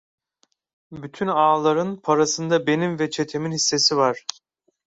[0.91, 4.25] Bütün ağaların parasında benim ve çetemin hissesi var.